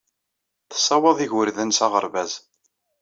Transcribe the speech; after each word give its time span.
Yessawaḍ 0.71 1.17
igerdan 1.25 1.71
s 1.77 1.79
aɣerbaz. 1.85 2.31